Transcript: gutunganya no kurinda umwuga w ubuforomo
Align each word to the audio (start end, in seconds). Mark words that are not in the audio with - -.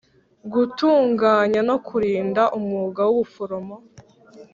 gutunganya 0.53 1.61
no 1.69 1.75
kurinda 1.87 2.43
umwuga 2.57 3.01
w 3.07 3.11
ubuforomo 3.13 3.75